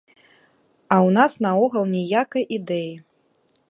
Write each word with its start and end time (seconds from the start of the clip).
А 0.07 0.95
ў 1.07 1.09
нас 1.19 1.37
наогул 1.45 1.85
ніякай 1.95 2.43
ідэі. 2.59 2.93